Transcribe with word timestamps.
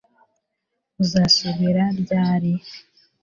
Uzasubira 1.03 1.83
ryari 2.01 2.51